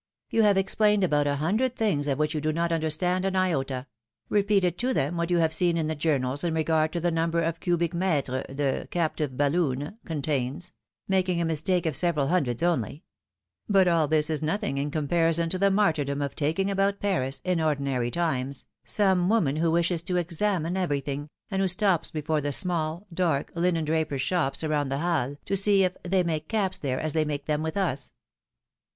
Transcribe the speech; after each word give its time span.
You 0.31 0.41
have 0.41 0.57
explained 0.57 1.03
about 1.03 1.27
a 1.27 1.35
hundred 1.35 1.75
things 1.75 2.07
of 2.07 2.17
which 2.17 2.33
you 2.33 2.41
do 2.41 2.51
not 2.51 2.71
understand 2.71 3.23
an 3.23 3.35
iota; 3.35 3.85
repeated 4.29 4.79
to 4.79 4.95
them 4.95 5.15
what 5.15 5.29
you 5.29 5.37
have 5.37 5.53
seen 5.53 5.77
in 5.77 5.85
the 5.85 5.93
journals 5.93 6.43
in 6.43 6.55
regard 6.55 6.91
to 6.93 6.99
the 6.99 7.11
number 7.11 7.39
of 7.43 7.59
cubic 7.59 7.93
mitres 7.93 8.43
the 8.49 8.87
captive 8.89 9.37
balloon 9.37 9.99
contains, 10.03 10.71
making 11.07 11.39
a 11.39 11.45
mistake 11.45 11.85
of 11.85 11.95
several 11.95 12.29
hundreds 12.29 12.63
only; 12.63 13.03
but 13.69 13.87
all 13.87 14.07
this 14.07 14.31
is 14.31 14.41
nothing 14.41 14.79
in 14.79 14.89
comparison 14.89 15.49
to 15.49 15.59
the 15.59 15.69
martyrdom 15.69 16.19
of 16.19 16.35
taking 16.35 16.71
about 16.71 16.99
Paris, 16.99 17.39
in 17.45 17.61
ordinary 17.61 18.09
times, 18.09 18.65
some 18.83 19.29
woman 19.29 19.57
who 19.57 19.69
wishes 19.69 20.01
to 20.01 20.17
examine 20.17 20.75
everything, 20.75 21.29
and 21.51 21.61
who 21.61 21.67
stops 21.67 22.09
before 22.09 22.41
the 22.41 22.51
small, 22.51 23.05
dark, 23.13 23.51
linen 23.53 23.85
drapers^ 23.85 24.17
shops 24.17 24.63
around 24.63 24.89
the 24.89 24.97
Halles, 24.97 25.37
to 25.45 25.55
see 25.55 25.81
^4f 25.83 25.93
they 26.01 26.23
make 26.23 26.47
caps 26.47 26.79
there 26.79 26.99
as 26.99 27.13
they 27.13 27.23
make 27.23 27.45
them 27.45 27.61
with 27.61 27.77
us.^^ 27.77 27.83
PHILOMilNE's 27.83 28.13
MAREIAGES. 28.15 28.15